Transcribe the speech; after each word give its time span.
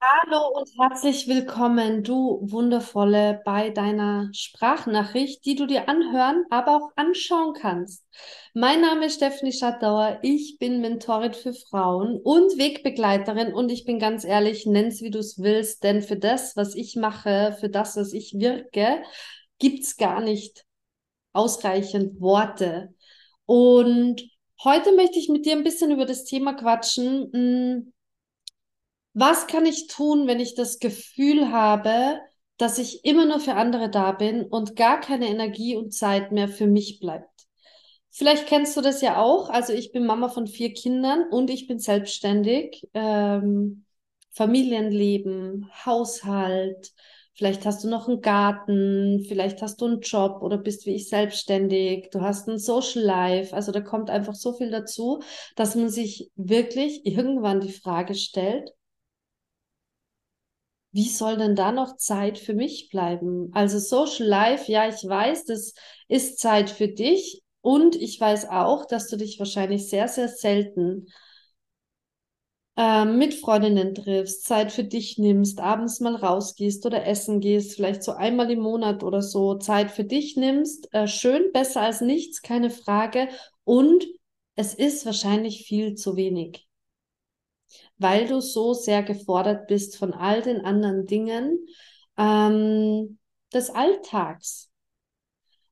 Hallo 0.00 0.48
und 0.58 0.68
herzlich 0.78 1.26
willkommen, 1.26 2.02
du 2.04 2.38
Wundervolle, 2.42 3.40
bei 3.44 3.70
deiner 3.70 4.28
Sprachnachricht, 4.32 5.44
die 5.44 5.54
du 5.56 5.66
dir 5.66 5.88
anhören, 5.88 6.44
aber 6.50 6.76
auch 6.76 6.90
anschauen 6.96 7.54
kannst. 7.54 8.04
Mein 8.54 8.82
Name 8.82 9.06
ist 9.06 9.16
Stephanie 9.16 9.52
Schattauer, 9.52 10.18
ich 10.22 10.58
bin 10.58 10.80
Mentorin 10.80 11.32
für 11.34 11.54
Frauen 11.54 12.20
und 12.22 12.56
Wegbegleiterin 12.58 13.52
und 13.54 13.70
ich 13.70 13.84
bin 13.84 13.98
ganz 13.98 14.24
ehrlich, 14.24 14.66
nenn's 14.66 15.00
wie 15.02 15.10
du 15.10 15.18
es 15.18 15.42
willst, 15.42 15.82
denn 15.82 16.02
für 16.02 16.16
das, 16.16 16.56
was 16.56 16.74
ich 16.74 16.96
mache, 16.96 17.56
für 17.58 17.68
das, 17.68 17.96
was 17.96 18.12
ich 18.12 18.34
wirke, 18.38 19.02
gibt's 19.58 19.96
gar 19.96 20.20
nicht 20.20 20.64
ausreichend 21.32 22.20
Worte. 22.20 22.94
Und 23.46 24.22
heute 24.62 24.94
möchte 24.94 25.18
ich 25.18 25.28
mit 25.28 25.46
dir 25.46 25.52
ein 25.52 25.64
bisschen 25.64 25.90
über 25.90 26.04
das 26.04 26.24
Thema 26.24 26.54
quatschen. 26.54 27.92
Was 29.18 29.46
kann 29.46 29.64
ich 29.64 29.86
tun, 29.86 30.26
wenn 30.26 30.40
ich 30.40 30.54
das 30.54 30.78
Gefühl 30.78 31.50
habe, 31.50 32.20
dass 32.58 32.76
ich 32.76 33.02
immer 33.06 33.24
nur 33.24 33.40
für 33.40 33.54
andere 33.54 33.88
da 33.88 34.12
bin 34.12 34.44
und 34.44 34.76
gar 34.76 35.00
keine 35.00 35.28
Energie 35.28 35.74
und 35.74 35.94
Zeit 35.94 36.32
mehr 36.32 36.48
für 36.48 36.66
mich 36.66 37.00
bleibt? 37.00 37.30
Vielleicht 38.10 38.46
kennst 38.46 38.76
du 38.76 38.82
das 38.82 39.00
ja 39.00 39.22
auch. 39.22 39.48
Also 39.48 39.72
ich 39.72 39.90
bin 39.90 40.04
Mama 40.04 40.28
von 40.28 40.46
vier 40.46 40.74
Kindern 40.74 41.24
und 41.30 41.48
ich 41.48 41.66
bin 41.66 41.78
selbstständig. 41.78 42.86
Ähm, 42.92 43.86
Familienleben, 44.32 45.70
Haushalt. 45.86 46.92
Vielleicht 47.32 47.64
hast 47.64 47.84
du 47.84 47.88
noch 47.88 48.08
einen 48.08 48.20
Garten, 48.20 49.24
vielleicht 49.26 49.62
hast 49.62 49.80
du 49.80 49.86
einen 49.86 50.00
Job 50.00 50.42
oder 50.42 50.58
bist 50.58 50.84
wie 50.84 50.94
ich 50.94 51.08
selbstständig. 51.08 52.10
Du 52.10 52.20
hast 52.20 52.48
ein 52.50 52.58
Social 52.58 53.02
Life. 53.02 53.56
Also 53.56 53.72
da 53.72 53.80
kommt 53.80 54.10
einfach 54.10 54.34
so 54.34 54.52
viel 54.52 54.70
dazu, 54.70 55.22
dass 55.54 55.74
man 55.74 55.88
sich 55.88 56.30
wirklich 56.36 57.06
irgendwann 57.06 57.60
die 57.60 57.72
Frage 57.72 58.14
stellt, 58.14 58.72
wie 60.96 61.10
soll 61.10 61.36
denn 61.36 61.54
da 61.54 61.72
noch 61.72 61.98
Zeit 61.98 62.38
für 62.38 62.54
mich 62.54 62.88
bleiben? 62.90 63.50
Also 63.52 63.78
Social 63.78 64.26
Life, 64.26 64.72
ja, 64.72 64.88
ich 64.88 65.06
weiß, 65.06 65.44
das 65.44 65.74
ist 66.08 66.38
Zeit 66.38 66.70
für 66.70 66.88
dich 66.88 67.42
und 67.60 67.96
ich 67.96 68.18
weiß 68.18 68.48
auch, 68.48 68.86
dass 68.86 69.06
du 69.08 69.18
dich 69.18 69.38
wahrscheinlich 69.38 69.90
sehr, 69.90 70.08
sehr 70.08 70.28
selten 70.28 71.08
ähm, 72.78 73.18
mit 73.18 73.34
Freundinnen 73.34 73.94
triffst, 73.94 74.46
Zeit 74.46 74.72
für 74.72 74.84
dich 74.84 75.18
nimmst, 75.18 75.60
abends 75.60 76.00
mal 76.00 76.16
rausgehst 76.16 76.86
oder 76.86 77.04
essen 77.04 77.40
gehst, 77.40 77.74
vielleicht 77.74 78.02
so 78.02 78.12
einmal 78.12 78.50
im 78.50 78.60
Monat 78.60 79.04
oder 79.04 79.20
so 79.20 79.56
Zeit 79.56 79.90
für 79.90 80.04
dich 80.04 80.36
nimmst. 80.36 80.88
Äh, 80.94 81.08
schön, 81.08 81.52
besser 81.52 81.82
als 81.82 82.00
nichts, 82.00 82.40
keine 82.40 82.70
Frage. 82.70 83.28
Und 83.64 84.06
es 84.54 84.72
ist 84.72 85.04
wahrscheinlich 85.04 85.66
viel 85.66 85.94
zu 85.94 86.16
wenig 86.16 86.65
weil 87.98 88.26
du 88.26 88.40
so 88.40 88.74
sehr 88.74 89.02
gefordert 89.02 89.66
bist 89.66 89.96
von 89.96 90.12
all 90.12 90.42
den 90.42 90.64
anderen 90.64 91.06
Dingen 91.06 91.66
ähm, 92.16 93.18
des 93.52 93.70
Alltags. 93.70 94.70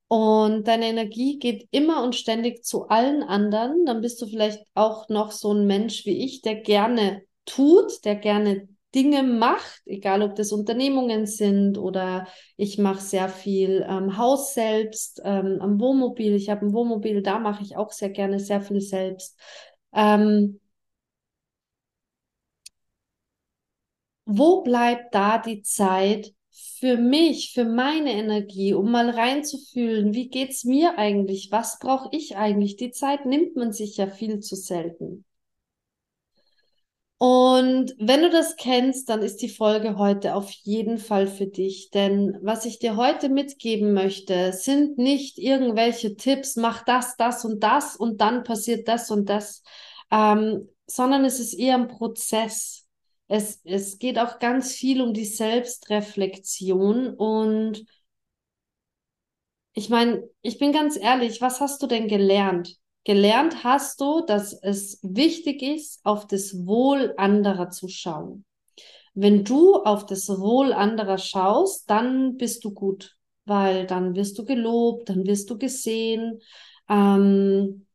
Und 0.09 0.69
deine 0.69 0.87
Energie 0.87 1.39
geht 1.39 1.67
immer 1.71 2.03
und 2.03 2.15
ständig 2.15 2.65
zu 2.65 2.89
allen 2.89 3.23
anderen. 3.23 3.85
Dann 3.87 4.01
bist 4.01 4.21
du 4.23 4.27
vielleicht 4.27 4.63
auch 4.75 5.09
noch 5.09 5.33
so 5.33 5.53
ein 5.53 5.67
Mensch 5.67 6.05
wie 6.07 6.25
ich, 6.25 6.43
der 6.43 6.57
gerne 6.57 7.23
tut, 7.47 8.05
der 8.05 8.17
gerne 8.17 8.69
Dinge 8.95 9.25
macht, 9.25 9.83
egal 9.87 10.23
ob 10.23 10.37
das 10.37 10.53
Unternehmungen 10.53 11.27
sind 11.27 11.79
oder 11.79 12.29
ich 12.57 12.79
mache 12.79 13.01
sehr 13.01 13.29
viel 13.29 13.85
ähm, 13.89 14.17
Haus 14.17 14.55
selbst, 14.55 15.21
ähm, 15.25 15.59
am 15.61 15.81
Wohnmobil. 15.81 16.35
Ich 16.35 16.49
habe 16.49 16.65
ein 16.65 16.73
Wohnmobil, 16.73 17.21
da 17.21 17.41
mache 17.41 17.65
ich 17.65 17.77
auch 17.77 17.91
sehr 17.91 18.11
gerne 18.11 18.39
sehr 18.39 18.61
viel 18.61 18.81
selbst. 18.81 19.37
Ähm, 19.93 20.61
wo 24.27 24.63
bleibt 24.63 25.15
da 25.15 25.39
die 25.39 25.63
Zeit 25.63 26.35
für 26.51 26.97
mich, 26.97 27.53
für 27.53 27.65
meine 27.65 28.13
Energie, 28.13 28.75
um 28.75 28.91
mal 28.91 29.11
reinzufühlen, 29.11 30.15
wie 30.15 30.29
geht's 30.29 30.65
mir 30.65 30.99
eigentlich? 30.99 31.51
Was 31.51 31.79
brauche 31.79 32.09
ich 32.13 32.37
eigentlich? 32.37 32.77
Die 32.77 32.91
Zeit 32.91 33.27
nimmt 33.27 33.57
man 33.57 33.73
sich 33.73 33.97
ja 33.97 34.07
viel 34.07 34.41
zu 34.41 34.55
selten. 34.57 35.25
Und 37.19 37.95
wenn 37.99 38.23
du 38.23 38.29
das 38.29 38.57
kennst, 38.57 39.09
dann 39.09 39.23
ist 39.23 39.41
die 39.41 39.49
Folge 39.49 39.97
heute 39.97 40.35
auf 40.35 40.51
jeden 40.51 40.99
Fall 40.99 41.27
für 41.27 41.47
dich. 41.47 41.91
Denn 41.91 42.37
was 42.43 42.67
ich 42.67 42.79
dir 42.79 42.97
heute 42.97 43.29
mitgeben 43.31 43.95
möchte, 43.95 44.53
sind 44.53 44.99
nicht 44.99 45.39
irgendwelche 45.39 46.17
Tipps, 46.17 46.57
mach 46.57 46.85
das, 46.85 47.17
das 47.17 47.45
und 47.45 47.61
das 47.63 47.97
und 47.97 48.21
dann 48.21 48.45
passiert 48.45 48.89
das 48.89 49.11
und 49.11 49.29
das, 49.31 49.63
ähm, 50.11 50.69
sondern 50.87 51.25
es 51.25 51.41
ist 51.41 51.55
eher 51.55 51.77
ein 51.77 51.89
Prozess 51.89 52.84
es, 53.29 53.61
es 53.65 53.99
geht 53.99 54.19
auch 54.19 54.39
ganz 54.39 54.73
viel 54.75 55.01
um 55.01 55.15
die 55.15 55.25
Selbstreflexion 55.25 57.15
und 57.15 57.85
ich 59.73 59.89
meine, 59.89 60.23
ich 60.41 60.59
bin 60.59 60.73
ganz 60.73 60.97
ehrlich, 60.97 61.41
was 61.41 61.61
hast 61.61 61.83
du 61.83 61.87
denn 61.87 62.07
gelernt? 62.07 62.77
Gelernt 63.05 63.65
hast 63.65 64.01
du, 64.01 64.25
dass 64.25 64.53
es 64.63 64.99
wichtig 65.03 65.63
ist, 65.63 66.01
auf 66.05 66.27
das 66.27 66.67
Wohl 66.67 67.13
anderer 67.17 67.71
zu 67.71 67.89
schauen. 67.89 68.45
Wenn 69.15 69.45
du 69.45 69.77
auf 69.77 70.07
das 70.07 70.29
Wohl 70.29 70.73
anderer 70.73 71.19
schaust, 71.19 71.91
dann 71.91 72.37
bist 72.37 72.65
du 72.65 72.73
gut, 72.73 73.17
weil 73.45 73.87
dann 73.87 74.15
wirst 74.15 74.39
du 74.39 74.45
gelobt, 74.45 75.09
dann 75.09 75.27
wirst 75.27 75.51
du 75.51 75.59
gesehen. 75.59 76.41
Ähm, 76.89 77.87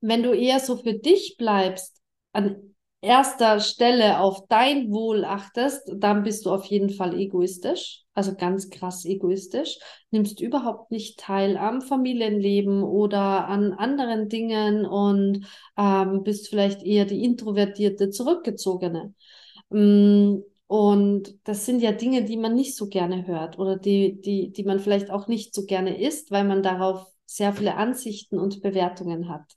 wenn 0.00 0.22
du 0.22 0.32
eher 0.32 0.60
so 0.60 0.76
für 0.76 0.94
dich 0.94 1.36
bleibst, 1.38 2.00
an 2.32 2.75
erster 3.00 3.60
Stelle 3.60 4.20
auf 4.20 4.46
dein 4.48 4.90
Wohl 4.90 5.24
achtest, 5.24 5.92
dann 5.96 6.22
bist 6.22 6.46
du 6.46 6.50
auf 6.50 6.64
jeden 6.66 6.90
Fall 6.90 7.14
egoistisch, 7.18 8.04
also 8.14 8.34
ganz 8.34 8.70
krass 8.70 9.04
egoistisch, 9.04 9.78
nimmst 10.10 10.40
überhaupt 10.40 10.90
nicht 10.90 11.18
teil 11.18 11.56
am 11.56 11.82
Familienleben 11.82 12.82
oder 12.82 13.46
an 13.48 13.72
anderen 13.72 14.28
Dingen 14.28 14.86
und 14.86 15.46
ähm, 15.76 16.22
bist 16.24 16.48
vielleicht 16.48 16.82
eher 16.82 17.04
die 17.04 17.22
introvertierte, 17.24 18.10
zurückgezogene. 18.10 19.14
Mm, 19.70 20.38
und 20.68 21.34
das 21.44 21.64
sind 21.66 21.80
ja 21.80 21.92
Dinge, 21.92 22.24
die 22.24 22.36
man 22.36 22.54
nicht 22.54 22.76
so 22.76 22.88
gerne 22.88 23.26
hört 23.26 23.58
oder 23.58 23.76
die, 23.76 24.20
die, 24.20 24.50
die 24.50 24.64
man 24.64 24.80
vielleicht 24.80 25.10
auch 25.10 25.28
nicht 25.28 25.54
so 25.54 25.64
gerne 25.64 26.00
isst, 26.00 26.30
weil 26.30 26.44
man 26.44 26.62
darauf 26.62 27.06
sehr 27.24 27.52
viele 27.52 27.76
Ansichten 27.76 28.38
und 28.38 28.62
Bewertungen 28.62 29.28
hat. 29.28 29.56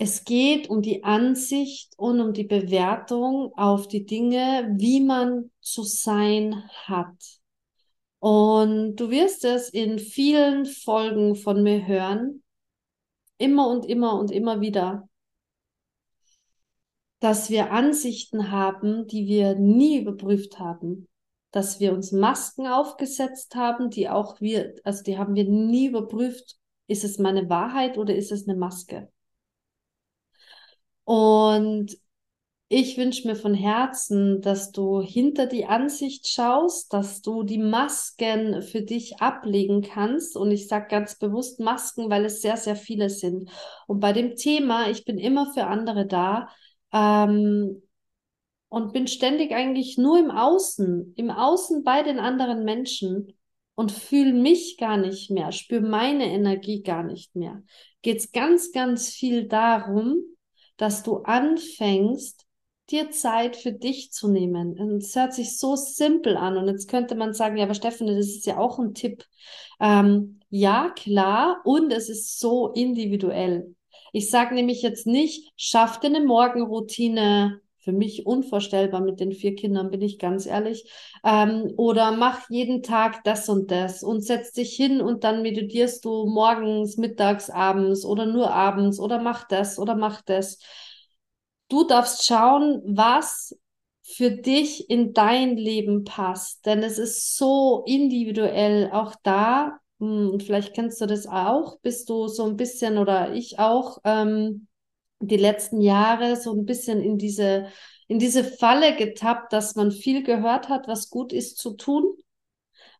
Es 0.00 0.24
geht 0.24 0.70
um 0.70 0.80
die 0.80 1.02
Ansicht 1.02 1.92
und 1.96 2.20
um 2.20 2.32
die 2.32 2.44
Bewertung 2.44 3.52
auf 3.56 3.88
die 3.88 4.06
Dinge, 4.06 4.72
wie 4.76 5.00
man 5.00 5.50
zu 5.60 5.82
sein 5.82 6.62
hat. 6.84 7.40
Und 8.20 8.94
du 8.96 9.10
wirst 9.10 9.44
es 9.44 9.68
in 9.70 9.98
vielen 9.98 10.66
Folgen 10.66 11.34
von 11.34 11.64
mir 11.64 11.84
hören, 11.86 12.44
immer 13.38 13.68
und 13.68 13.86
immer 13.86 14.18
und 14.18 14.30
immer 14.30 14.60
wieder, 14.60 15.08
dass 17.18 17.50
wir 17.50 17.72
Ansichten 17.72 18.52
haben, 18.52 19.08
die 19.08 19.26
wir 19.26 19.56
nie 19.56 19.98
überprüft 19.98 20.60
haben, 20.60 21.08
dass 21.50 21.80
wir 21.80 21.92
uns 21.92 22.12
Masken 22.12 22.68
aufgesetzt 22.68 23.56
haben, 23.56 23.90
die 23.90 24.08
auch 24.08 24.40
wir, 24.40 24.76
also 24.84 25.02
die 25.02 25.18
haben 25.18 25.34
wir 25.34 25.44
nie 25.44 25.88
überprüft, 25.88 26.56
ist 26.86 27.02
es 27.02 27.18
meine 27.18 27.48
Wahrheit 27.48 27.98
oder 27.98 28.14
ist 28.14 28.30
es 28.30 28.48
eine 28.48 28.56
Maske? 28.56 29.10
Und 31.08 31.96
ich 32.68 32.98
wünsche 32.98 33.26
mir 33.26 33.34
von 33.34 33.54
Herzen, 33.54 34.42
dass 34.42 34.72
du 34.72 35.00
hinter 35.00 35.46
die 35.46 35.64
Ansicht 35.64 36.28
schaust, 36.28 36.92
dass 36.92 37.22
du 37.22 37.44
die 37.44 37.56
Masken 37.56 38.60
für 38.60 38.82
dich 38.82 39.22
ablegen 39.22 39.80
kannst. 39.80 40.36
Und 40.36 40.50
ich 40.50 40.68
sage 40.68 40.88
ganz 40.90 41.18
bewusst 41.18 41.60
Masken, 41.60 42.10
weil 42.10 42.26
es 42.26 42.42
sehr, 42.42 42.58
sehr 42.58 42.76
viele 42.76 43.08
sind. 43.08 43.50
Und 43.86 44.00
bei 44.00 44.12
dem 44.12 44.36
Thema, 44.36 44.90
ich 44.90 45.06
bin 45.06 45.16
immer 45.16 45.50
für 45.54 45.64
andere 45.64 46.06
da 46.06 46.50
ähm, 46.92 47.80
und 48.68 48.92
bin 48.92 49.06
ständig 49.06 49.52
eigentlich 49.52 49.96
nur 49.96 50.18
im 50.18 50.30
Außen, 50.30 51.14
im 51.16 51.30
Außen 51.30 51.84
bei 51.84 52.02
den 52.02 52.18
anderen 52.18 52.64
Menschen 52.64 53.32
und 53.76 53.92
fühle 53.92 54.34
mich 54.34 54.76
gar 54.76 54.98
nicht 54.98 55.30
mehr, 55.30 55.52
spüre 55.52 55.80
meine 55.80 56.26
Energie 56.26 56.82
gar 56.82 57.02
nicht 57.02 57.34
mehr. 57.34 57.62
Geht 58.02 58.18
es 58.18 58.30
ganz, 58.30 58.72
ganz 58.72 59.08
viel 59.08 59.48
darum, 59.48 60.22
dass 60.78 61.02
du 61.02 61.18
anfängst, 61.18 62.46
dir 62.90 63.10
Zeit 63.10 63.56
für 63.56 63.72
dich 63.72 64.12
zu 64.12 64.28
nehmen. 64.28 64.78
Und 64.78 65.02
es 65.02 65.14
hört 65.14 65.34
sich 65.34 65.58
so 65.58 65.76
simpel 65.76 66.36
an. 66.36 66.56
Und 66.56 66.68
jetzt 66.68 66.88
könnte 66.88 67.14
man 67.14 67.34
sagen, 67.34 67.58
ja, 67.58 67.64
aber 67.64 67.74
Stefanie, 67.74 68.16
das 68.16 68.28
ist 68.28 68.46
ja 68.46 68.56
auch 68.56 68.78
ein 68.78 68.94
Tipp. 68.94 69.24
Ähm, 69.78 70.40
ja, 70.48 70.90
klar. 70.96 71.60
Und 71.64 71.92
es 71.92 72.08
ist 72.08 72.40
so 72.40 72.68
individuell. 72.68 73.74
Ich 74.12 74.30
sage 74.30 74.54
nämlich 74.54 74.80
jetzt 74.80 75.06
nicht, 75.06 75.52
schaff 75.56 76.00
dir 76.00 76.06
eine 76.06 76.24
Morgenroutine, 76.24 77.60
für 77.88 77.92
mich 77.94 78.26
unvorstellbar 78.26 79.00
mit 79.00 79.18
den 79.18 79.32
vier 79.32 79.54
Kindern, 79.56 79.90
bin 79.90 80.02
ich 80.02 80.18
ganz 80.18 80.44
ehrlich. 80.44 80.92
Ähm, 81.24 81.72
oder 81.78 82.12
mach 82.12 82.50
jeden 82.50 82.82
Tag 82.82 83.24
das 83.24 83.48
und 83.48 83.70
das 83.70 84.02
und 84.02 84.20
setz 84.20 84.52
dich 84.52 84.74
hin 84.76 85.00
und 85.00 85.24
dann 85.24 85.40
meditierst 85.40 86.04
du 86.04 86.26
morgens, 86.26 86.98
mittags, 86.98 87.48
abends 87.48 88.04
oder 88.04 88.26
nur 88.26 88.52
abends 88.52 89.00
oder 89.00 89.18
mach 89.22 89.48
das 89.48 89.78
oder 89.78 89.94
mach 89.96 90.20
das. 90.20 90.58
Du 91.70 91.84
darfst 91.84 92.26
schauen, 92.26 92.82
was 92.84 93.58
für 94.02 94.30
dich 94.30 94.90
in 94.90 95.14
dein 95.14 95.56
Leben 95.56 96.04
passt, 96.04 96.66
denn 96.66 96.82
es 96.82 96.98
ist 96.98 97.36
so 97.38 97.84
individuell 97.86 98.90
auch 98.92 99.14
da. 99.22 99.78
Hm, 99.98 100.40
vielleicht 100.40 100.74
kennst 100.74 101.00
du 101.00 101.06
das 101.06 101.26
auch, 101.26 101.78
bist 101.80 102.10
du 102.10 102.28
so 102.28 102.44
ein 102.44 102.56
bisschen 102.58 102.98
oder 102.98 103.32
ich 103.34 103.58
auch 103.58 103.98
ähm, 104.04 104.67
die 105.20 105.36
letzten 105.36 105.80
Jahre 105.80 106.36
so 106.36 106.52
ein 106.52 106.64
bisschen 106.64 107.02
in 107.02 107.18
diese 107.18 107.68
in 108.08 108.18
diese 108.18 108.42
Falle 108.42 108.96
getappt, 108.96 109.52
dass 109.52 109.74
man 109.74 109.92
viel 109.92 110.22
gehört 110.22 110.70
hat, 110.70 110.88
was 110.88 111.10
gut 111.10 111.32
ist 111.32 111.58
zu 111.58 111.74
tun, 111.74 112.16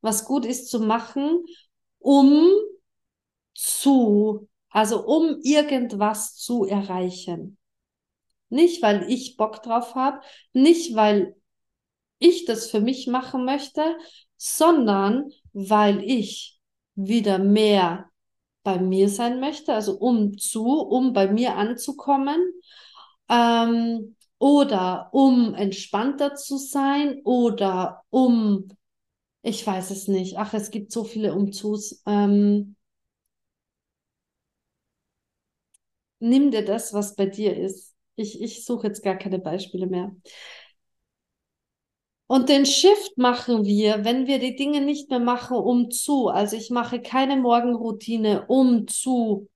was 0.03 0.27
gut 0.27 0.45
ist 0.45 0.69
zu 0.69 0.81
machen, 0.81 1.45
um 1.99 2.47
zu, 3.55 4.49
also 4.69 5.05
um 5.07 5.41
irgendwas 5.43 6.37
zu 6.37 6.65
erreichen. 6.65 7.57
Nicht, 8.51 8.83
weil 8.83 9.11
ich 9.11 9.37
Bock 9.37 9.63
drauf 9.63 9.95
habe, 9.95 10.21
nicht, 10.53 10.95
weil 10.95 11.35
ich 12.19 12.45
das 12.45 12.71
für 12.71 12.81
mich 12.81 13.07
machen 13.07 13.45
möchte, 13.45 13.97
sondern 14.37 15.31
weil 15.53 16.03
ich 16.03 16.61
wieder 16.95 17.39
mehr 17.39 18.08
bei 18.69 18.79
mir 18.79 19.09
sein 19.09 19.41
möchte, 19.41 19.73
also 19.75 19.95
um 19.99 20.37
zu, 20.39 20.67
um 20.67 21.15
bei 21.15 21.27
mir 21.33 21.57
anzukommen, 21.57 22.39
ähm, 23.31 24.17
oder 24.39 25.11
um 25.13 25.55
entspannter 25.55 26.35
zu 26.37 26.59
sein 26.59 27.21
oder 27.25 28.03
um, 28.11 28.69
ich 29.43 29.67
weiß 29.67 29.91
es 29.93 30.09
nicht, 30.09 30.39
ach, 30.39 30.55
es 30.55 30.71
gibt 30.71 30.93
so 30.93 31.05
viele 31.05 31.35
Umzus. 31.35 32.03
Ähm, 32.07 32.77
nimm 36.21 36.51
dir 36.51 36.65
das, 36.65 36.93
was 36.93 37.15
bei 37.15 37.27
dir 37.27 37.57
ist. 37.57 37.95
Ich, 38.17 38.41
ich 38.43 38.65
suche 38.65 38.89
jetzt 38.89 39.03
gar 39.03 39.17
keine 39.17 39.39
Beispiele 39.39 39.87
mehr. 39.87 40.15
Und 42.29 42.51
den 42.51 42.67
Shift 42.67 43.17
machen 43.17 43.65
wir, 43.65 44.05
wenn 44.05 44.27
wir 44.27 44.39
die 44.39 44.55
Dinge 44.55 44.83
nicht 44.83 45.09
mehr 45.09 45.19
machen, 45.19 45.57
um 45.57 45.91
zu. 45.91 46.29
Also 46.29 46.57
ich 46.57 46.69
mache 46.69 47.01
keine 47.01 47.37
Morgenroutine, 47.37 48.45
um 48.49 48.87
zu 48.87 49.49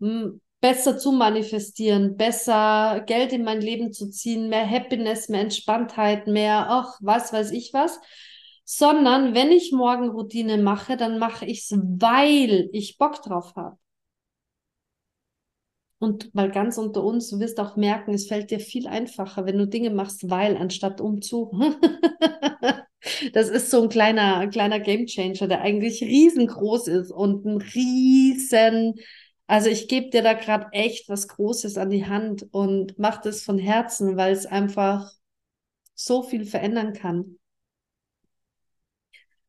besser 0.63 0.97
zu 0.97 1.13
manifestieren, 1.13 2.17
besser 2.17 3.03
Geld 3.07 3.35
in 3.35 3.45
mein 3.45 3.61
Leben 3.61 3.93
zu 3.93 4.09
ziehen, 4.09 4.49
mehr 4.49 4.69
Happiness, 4.69 5.29
mehr 5.29 5.43
Entspanntheit, 5.43 6.27
mehr, 6.27 6.67
ach, 6.71 6.99
was 7.03 7.31
weiß 7.33 7.51
ich 7.51 7.75
was. 7.75 8.01
Sondern 8.65 9.35
wenn 9.35 9.53
ich 9.53 9.73
Morgenroutine 9.73 10.57
mache, 10.57 10.97
dann 10.97 11.19
mache 11.19 11.45
ich 11.45 11.59
es, 11.59 11.73
weil 11.73 12.71
ich 12.73 12.97
Bock 12.97 13.21
drauf 13.23 13.53
habe. 13.55 13.77
Und 16.02 16.34
mal 16.34 16.50
ganz 16.50 16.78
unter 16.78 17.04
uns, 17.04 17.31
du 17.31 17.38
wirst 17.38 17.60
auch 17.60 17.76
merken, 17.76 18.12
es 18.12 18.26
fällt 18.26 18.50
dir 18.50 18.58
viel 18.58 18.88
einfacher, 18.88 19.46
wenn 19.46 19.56
du 19.56 19.69
Dinge 19.69 19.90
machst, 19.90 20.28
weil 20.28 20.56
anstatt 20.56 21.00
um 21.00 21.22
zu. 21.22 21.52
das 23.32 23.49
ist 23.49 23.70
so 23.70 23.84
ein 23.84 23.88
kleiner, 23.88 24.49
kleiner 24.49 24.81
Gamechanger, 24.81 25.46
der 25.46 25.60
eigentlich 25.60 26.02
riesengroß 26.02 26.88
ist 26.88 27.12
und 27.12 27.44
ein 27.44 27.58
riesen, 27.58 28.94
also 29.46 29.69
ich 29.69 29.87
gebe 29.87 30.10
dir 30.10 30.22
da 30.22 30.32
gerade 30.32 30.66
echt 30.72 31.08
was 31.08 31.28
Großes 31.28 31.78
an 31.78 31.90
die 31.90 32.04
Hand 32.04 32.49
und 32.50 32.99
mach 32.99 33.20
das 33.20 33.44
von 33.44 33.58
Herzen, 33.58 34.16
weil 34.16 34.32
es 34.32 34.44
einfach 34.46 35.12
so 35.94 36.25
viel 36.25 36.46
verändern 36.46 36.94
kann. 36.94 37.38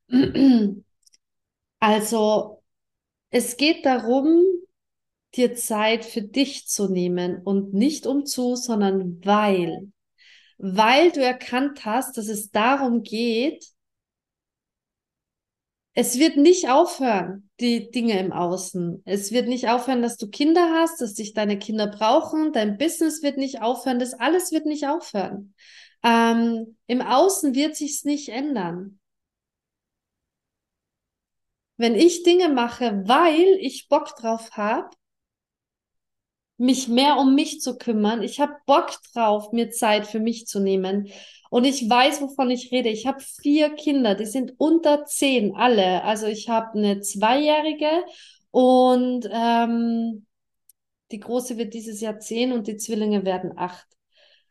Also 1.79 2.63
es 3.31 3.57
geht 3.57 3.85
darum, 3.85 4.43
dir 5.35 5.55
Zeit 5.55 6.05
für 6.05 6.21
dich 6.21 6.67
zu 6.67 6.89
nehmen 6.89 7.41
und 7.43 7.73
nicht 7.73 8.05
um 8.05 8.25
zu, 8.25 8.55
sondern 8.55 9.23
weil. 9.25 9.91
Weil 10.57 11.11
du 11.11 11.21
erkannt 11.23 11.85
hast, 11.85 12.17
dass 12.17 12.27
es 12.27 12.51
darum 12.51 13.03
geht, 13.03 13.73
es 15.95 16.17
wird 16.17 16.37
nicht 16.37 16.69
aufhören, 16.69 17.49
die 17.59 17.91
Dinge 17.91 18.19
im 18.19 18.31
Außen. 18.31 19.03
Es 19.05 19.31
wird 19.31 19.47
nicht 19.47 19.69
aufhören, 19.69 20.01
dass 20.01 20.17
du 20.17 20.27
Kinder 20.27 20.71
hast, 20.73 21.01
dass 21.01 21.13
dich 21.13 21.33
deine 21.33 21.59
Kinder 21.59 21.85
brauchen. 21.85 22.51
Dein 22.51 22.77
Business 22.77 23.21
wird 23.21 23.37
nicht 23.37 23.61
aufhören. 23.61 23.99
Das 23.99 24.15
alles 24.15 24.51
wird 24.51 24.65
nicht 24.65 24.87
aufhören. 24.87 25.53
Ähm, 26.03 26.77
Im 26.87 27.01
Außen 27.01 27.53
wird 27.53 27.75
sich's 27.75 28.05
nicht 28.05 28.29
ändern. 28.29 28.99
Wenn 31.77 31.95
ich 31.95 32.23
Dinge 32.23 32.49
mache, 32.49 33.03
weil 33.05 33.57
ich 33.59 33.87
Bock 33.87 34.15
drauf 34.15 34.51
habe, 34.53 34.89
mich 36.57 36.87
mehr 36.87 37.17
um 37.17 37.35
mich 37.35 37.61
zu 37.61 37.77
kümmern. 37.77 38.21
Ich 38.21 38.39
habe 38.39 38.53
Bock 38.65 38.91
drauf, 39.13 39.51
mir 39.51 39.71
Zeit 39.71 40.07
für 40.07 40.19
mich 40.19 40.45
zu 40.45 40.59
nehmen. 40.59 41.09
Und 41.49 41.65
ich 41.65 41.87
weiß, 41.89 42.21
wovon 42.21 42.49
ich 42.49 42.71
rede. 42.71 42.89
Ich 42.89 43.05
habe 43.05 43.19
vier 43.19 43.69
Kinder, 43.75 44.15
die 44.15 44.25
sind 44.25 44.53
unter 44.57 45.05
zehn, 45.05 45.55
alle. 45.55 46.03
Also 46.03 46.25
ich 46.25 46.49
habe 46.49 46.77
eine 46.77 46.99
Zweijährige 47.01 48.03
und 48.51 49.27
ähm, 49.31 50.25
die 51.11 51.19
Große 51.19 51.57
wird 51.57 51.73
dieses 51.73 52.01
Jahr 52.01 52.19
zehn 52.19 52.53
und 52.53 52.67
die 52.67 52.77
Zwillinge 52.77 53.25
werden 53.25 53.53
acht. 53.55 53.85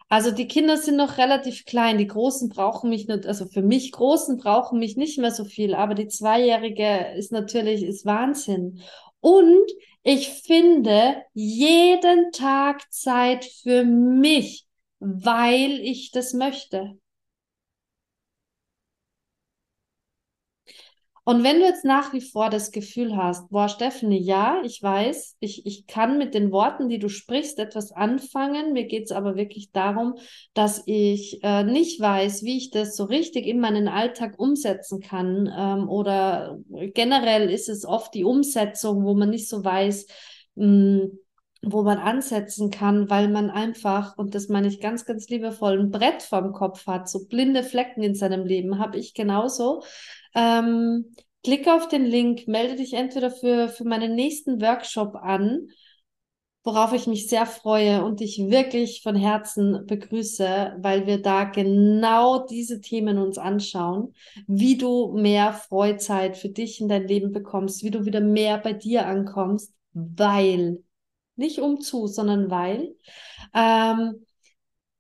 Also 0.09 0.31
die 0.31 0.47
Kinder 0.47 0.77
sind 0.77 0.97
noch 0.97 1.17
relativ 1.17 1.65
klein. 1.65 1.99
Die 1.99 2.07
Großen 2.07 2.49
brauchen 2.51 2.91
mich 2.91 3.09
nicht, 3.09 3.27
also 3.27 3.47
für 3.47 3.63
mich 3.63 3.93
Großen 3.93 4.37
brauchen 4.37 4.79
mich 4.79 4.97
nicht 4.97 5.19
mehr 5.19 5.31
so 5.31 5.45
viel, 5.45 5.75
aber 5.75 5.95
die 5.95 6.09
Zweijährige 6.09 7.15
ist 7.17 7.33
natürlich, 7.33 7.83
ist 7.83 8.05
Wahnsinn. 8.05 8.81
Und 9.21 9.71
ich 10.03 10.29
finde 10.31 11.25
jeden 11.35 12.33
Tag 12.33 12.93
Zeit 12.93 13.45
für 13.45 13.85
mich, 13.85 14.67
weil 14.99 15.81
ich 15.81 16.11
das 16.11 16.33
möchte. 16.35 16.99
Und 21.25 21.45
wenn 21.45 21.61
du 21.61 21.67
jetzt 21.67 21.85
nach 21.85 22.13
wie 22.13 22.21
vor 22.21 22.51
das 22.51 22.73
Gefühl 22.73 23.17
hast, 23.17 23.49
boah, 23.51 23.69
Stephanie, 23.69 24.21
ja, 24.21 24.61
ich 24.65 24.83
weiß, 24.83 25.37
ich, 25.39 25.65
ich 25.67 25.87
kann 25.87 26.19
mit 26.19 26.35
den 26.35 26.51
Worten, 26.51 26.89
die 26.89 26.99
du 26.99 27.09
sprichst, 27.09 27.61
etwas 27.61 27.93
anfangen. 27.93 28.73
Mir 28.73 28.87
geht 28.87 29.05
es 29.05 29.13
aber 29.13 29.37
wirklich 29.37 29.71
darum, 29.71 30.15
dass 30.53 30.83
ich 30.87 31.39
äh, 31.45 31.63
nicht 31.63 32.01
weiß, 32.01 32.43
wie 32.43 32.57
ich 32.57 32.71
das 32.71 32.97
so 32.97 33.05
richtig 33.05 33.47
in 33.47 33.61
meinen 33.61 33.87
Alltag 33.87 34.35
umsetzen 34.37 34.99
kann. 34.99 35.49
Ähm, 35.57 35.89
oder 35.89 36.59
generell 36.93 37.51
ist 37.51 37.69
es 37.69 37.85
oft 37.85 38.13
die 38.15 38.25
Umsetzung, 38.25 39.05
wo 39.05 39.15
man 39.15 39.31
nicht 39.31 39.49
so 39.49 39.63
weiß, 39.63 40.07
mh, 40.57 40.65
hm, 40.65 41.19
wo 41.63 41.83
man 41.83 41.99
ansetzen 41.99 42.71
kann, 42.71 43.09
weil 43.09 43.29
man 43.29 43.49
einfach, 43.49 44.19
und 44.19 44.35
das 44.35 44.49
meine 44.49 44.69
ich 44.69 44.81
ganz, 44.81 45.05
ganz 45.05 45.29
liebevoll, 45.29 45.79
ein 45.79 45.91
Brett 45.91 46.23
vorm 46.23 46.53
Kopf 46.53 46.87
hat, 46.87 47.09
so 47.09 47.27
blinde 47.27 47.63
Flecken 47.63 48.03
in 48.03 48.15
seinem 48.15 48.45
Leben, 48.45 48.79
habe 48.79 48.99
ich 48.99 49.15
genauso. 49.15 49.83
Ähm, 50.35 51.15
klick 51.45 51.69
auf 51.69 51.89
den 51.89 52.05
Link, 52.05 52.49
melde 52.49 52.77
dich 52.77 52.95
entweder 52.95 53.31
für, 53.31 53.69
für 53.69 53.85
meinen 53.85 54.15
nächsten 54.15 54.61
Workshop 54.61 55.15
an, 55.15 55.69
worauf 56.65 56.93
ich 56.93 57.07
mich 57.07 57.29
sehr 57.29 57.47
freue 57.47 58.05
und 58.05 58.21
dich 58.21 58.39
wirklich 58.39 59.03
von 59.03 59.17
Herzen 59.17 59.85
begrüße, 59.87 60.77
weil 60.79 61.07
wir 61.07 61.21
da 61.21 61.45
genau 61.45 62.47
diese 62.47 62.81
Themen 62.81 63.19
uns 63.19 63.37
anschauen, 63.39 64.15
wie 64.47 64.79
du 64.79 65.13
mehr 65.13 65.53
Freizeit 65.53 66.37
für 66.37 66.49
dich 66.49 66.81
in 66.81 66.89
dein 66.89 67.07
Leben 67.09 67.33
bekommst, 67.33 67.83
wie 67.83 67.91
du 67.91 68.05
wieder 68.05 68.21
mehr 68.21 68.59
bei 68.59 68.73
dir 68.73 69.07
ankommst, 69.07 69.73
weil, 69.93 70.83
nicht 71.37 71.59
um 71.61 71.81
zu, 71.81 72.07
sondern 72.07 72.51
weil. 72.51 72.95
Ähm, 73.55 74.27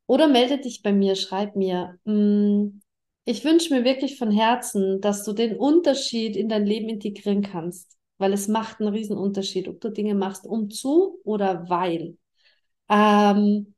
oder 0.06 0.28
melde 0.28 0.58
dich 0.58 0.82
bei 0.82 0.92
mir, 0.92 1.16
schreib 1.16 1.56
mir. 1.56 1.98
Mm, 2.04 2.80
ich 3.24 3.44
wünsche 3.44 3.74
mir 3.74 3.84
wirklich 3.84 4.18
von 4.18 4.30
Herzen, 4.30 5.00
dass 5.00 5.24
du 5.24 5.32
den 5.32 5.56
Unterschied 5.56 6.36
in 6.36 6.48
dein 6.48 6.66
Leben 6.66 6.88
integrieren 6.88 7.42
kannst, 7.42 7.96
weil 8.18 8.32
es 8.32 8.48
macht 8.48 8.80
einen 8.80 8.90
riesen 8.94 9.16
Unterschied, 9.16 9.68
ob 9.68 9.80
du 9.80 9.90
Dinge 9.90 10.14
machst 10.14 10.46
um 10.46 10.70
zu 10.70 11.20
oder 11.24 11.68
weil. 11.68 12.18
Ähm, 12.90 13.74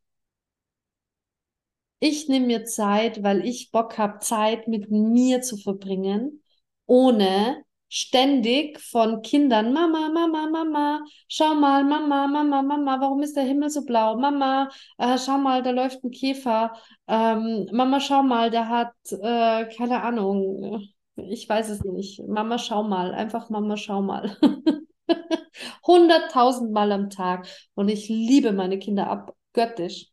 ich 2.01 2.29
nehme 2.29 2.47
mir 2.47 2.65
Zeit, 2.65 3.23
weil 3.23 3.45
ich 3.47 3.71
Bock 3.71 3.99
habe, 3.99 4.19
Zeit 4.21 4.69
mit 4.69 4.91
mir 4.91 5.41
zu 5.43 5.57
verbringen, 5.57 6.43
ohne 6.87 7.64
ständig 7.95 8.81
von 8.81 9.23
Kindern, 9.23 9.73
Mama, 9.73 10.09
Mama, 10.13 10.49
Mama, 10.49 11.05
schau 11.29 11.55
mal, 11.55 11.85
Mama, 11.85 12.27
Mama, 12.27 12.61
Mama, 12.61 13.01
warum 13.01 13.23
ist 13.23 13.37
der 13.37 13.45
Himmel 13.45 13.71
so 13.71 13.85
blau? 13.85 14.17
Mama, 14.17 14.69
äh, 14.99 15.17
schau 15.17 15.39
mal, 15.39 15.63
da 15.63 15.71
läuft 15.71 16.03
ein 16.03 16.11
Käfer. 16.11 16.73
Ähm, 17.07 17.69
Mama, 17.73 18.01
schau 18.01 18.25
mal, 18.25 18.51
der 18.51 18.69
hat, 18.69 18.95
äh, 19.13 19.67
keine 19.77 20.03
Ahnung, 20.03 20.89
ich 21.15 21.49
weiß 21.49 21.69
es 21.69 21.85
nicht. 21.85 22.21
Mama, 22.27 22.59
schau 22.59 22.83
mal, 22.83 23.15
einfach 23.15 23.49
Mama, 23.49 23.77
schau 23.77 24.03
mal. 24.03 24.37
Hunderttausend 25.87 26.73
Mal 26.73 26.91
am 26.91 27.11
Tag. 27.11 27.47
Und 27.75 27.89
ich 27.89 28.09
liebe 28.09 28.51
meine 28.53 28.81
Kinder 28.81 29.09
abgöttisch. 29.09 30.09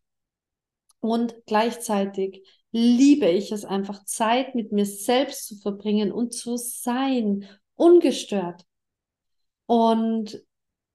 Und 0.99 1.33
gleichzeitig 1.47 2.43
liebe 2.71 3.27
ich 3.27 3.51
es 3.51 3.65
einfach, 3.65 4.05
Zeit 4.05 4.53
mit 4.53 4.71
mir 4.71 4.85
selbst 4.85 5.47
zu 5.47 5.55
verbringen 5.55 6.11
und 6.11 6.33
zu 6.35 6.57
sein 6.57 7.47
ungestört. 7.75 8.65
Und 9.65 10.43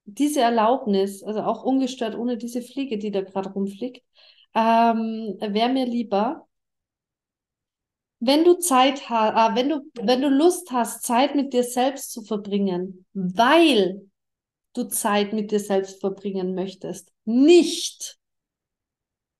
diese 0.05 0.41
Erlaubnis, 0.41 1.23
also 1.23 1.41
auch 1.43 1.65
ungestört 1.65 2.17
ohne 2.17 2.37
diese 2.37 2.63
Fliege, 2.63 2.99
die 2.99 3.11
da 3.11 3.23
gerade 3.23 3.51
rumfliegt, 3.51 4.03
ähm, 4.55 5.37
wäre 5.41 5.69
mir 5.69 5.87
lieber, 5.87 6.47
wenn 8.21 8.45
du 8.45 8.55
Zeit 8.55 9.09
hast, 9.11 9.53
äh, 9.53 9.57
wenn 9.57 9.69
du, 9.69 9.81
wenn 10.03 10.23
du 10.23 10.29
Lust 10.29 10.71
hast, 10.73 11.03
Zeit 11.05 11.35
mit 11.35 11.53
dir 11.53 11.65
selbst 11.65 12.13
zu 12.13 12.23
verbringen, 12.23 13.07
weil 13.13 14.09
du 14.73 14.85
Zeit 14.85 15.33
mit 15.33 15.51
dir 15.51 15.61
selbst 15.61 16.01
verbringen 16.01 16.55
möchtest, 16.55 17.13
nicht 17.25 18.19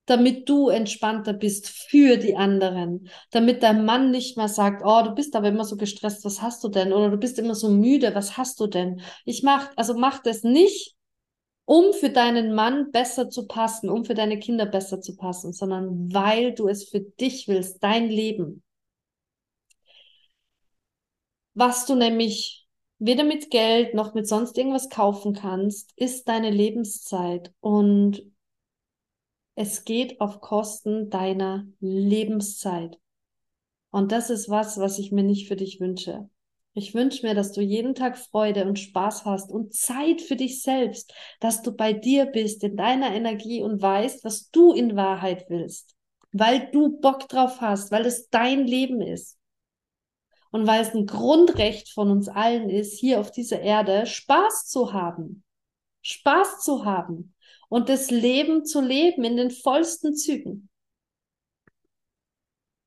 damit 0.07 0.49
du 0.49 0.69
entspannter 0.69 1.33
bist 1.33 1.69
für 1.69 2.17
die 2.17 2.35
anderen, 2.35 3.09
damit 3.31 3.61
dein 3.61 3.85
Mann 3.85 4.09
nicht 4.09 4.37
mehr 4.37 4.47
sagt, 4.47 4.81
oh, 4.83 5.01
du 5.03 5.11
bist 5.11 5.35
aber 5.35 5.49
immer 5.49 5.65
so 5.65 5.75
gestresst, 5.75 6.25
was 6.25 6.41
hast 6.41 6.63
du 6.63 6.69
denn? 6.69 6.93
Oder 6.93 7.11
du 7.11 7.17
bist 7.17 7.37
immer 7.37 7.55
so 7.55 7.69
müde, 7.69 8.15
was 8.15 8.37
hast 8.37 8.59
du 8.59 8.67
denn? 8.67 9.01
Ich 9.25 9.43
mach, 9.43 9.69
also 9.75 9.93
mach 9.95 10.23
das 10.23 10.43
nicht, 10.43 10.95
um 11.65 11.91
für 11.93 12.09
deinen 12.09 12.55
Mann 12.55 12.91
besser 12.91 13.29
zu 13.29 13.47
passen, 13.47 13.89
um 13.89 14.05
für 14.05 14.13
deine 14.13 14.39
Kinder 14.39 14.65
besser 14.65 15.01
zu 15.01 15.17
passen, 15.17 15.51
sondern 15.51 16.11
weil 16.13 16.53
du 16.53 16.69
es 16.69 16.87
für 16.87 17.01
dich 17.01 17.49
willst, 17.49 17.83
dein 17.83 18.09
Leben. 18.09 18.63
Was 21.53 21.85
du 21.85 21.95
nämlich 21.95 22.65
weder 22.99 23.25
mit 23.25 23.51
Geld 23.51 23.93
noch 23.93 24.13
mit 24.13 24.25
sonst 24.25 24.57
irgendwas 24.57 24.89
kaufen 24.89 25.33
kannst, 25.33 25.91
ist 25.97 26.29
deine 26.29 26.49
Lebenszeit. 26.49 27.51
Und 27.59 28.23
es 29.57 29.85
geht 29.85 30.21
auf 30.21 30.39
Kosten 30.39 31.09
deiner 31.09 31.65
Lebenszeit. 31.79 32.99
Und 33.89 34.11
das 34.11 34.29
ist 34.29 34.49
was, 34.49 34.77
was 34.77 34.99
ich 34.99 35.11
mir 35.11 35.23
nicht 35.23 35.47
für 35.47 35.55
dich 35.55 35.79
wünsche. 35.79 36.29
Ich 36.73 36.93
wünsche 36.93 37.25
mir, 37.25 37.33
dass 37.33 37.53
du 37.53 37.61
jeden 37.61 37.95
Tag 37.95 38.19
Freude 38.19 38.65
und 38.65 38.77
Spaß 38.77 39.25
hast 39.25 39.49
und 39.51 39.73
Zeit 39.73 40.21
für 40.21 40.35
dich 40.35 40.61
selbst, 40.61 41.11
dass 41.39 41.63
du 41.63 41.71
bei 41.71 41.91
dir 41.91 42.27
bist, 42.27 42.63
in 42.63 42.77
deiner 42.77 43.15
Energie 43.15 43.63
und 43.63 43.81
weißt, 43.81 44.23
was 44.23 44.51
du 44.51 44.73
in 44.73 44.95
Wahrheit 44.95 45.47
willst, 45.49 45.95
weil 46.31 46.69
du 46.71 46.99
Bock 46.99 47.27
drauf 47.27 47.59
hast, 47.59 47.91
weil 47.91 48.05
es 48.05 48.29
dein 48.29 48.67
Leben 48.67 49.01
ist. 49.01 49.39
Und 50.51 50.67
weil 50.67 50.83
es 50.83 50.93
ein 50.93 51.07
Grundrecht 51.07 51.89
von 51.89 52.11
uns 52.11 52.29
allen 52.29 52.69
ist, 52.69 52.99
hier 52.99 53.19
auf 53.19 53.31
dieser 53.31 53.59
Erde 53.59 54.05
Spaß 54.05 54.67
zu 54.67 54.93
haben. 54.93 55.43
Spaß 56.03 56.59
zu 56.61 56.85
haben 56.85 57.33
und 57.69 57.89
das 57.89 58.11
Leben 58.11 58.65
zu 58.65 58.81
leben 58.81 59.23
in 59.23 59.37
den 59.37 59.51
vollsten 59.51 60.15
Zügen. 60.15 60.69